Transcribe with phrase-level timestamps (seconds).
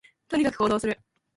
[0.27, 0.99] とにかく行動する